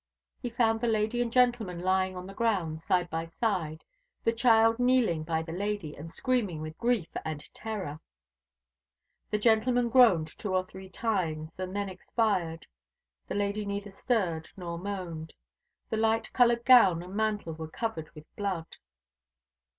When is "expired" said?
11.87-12.65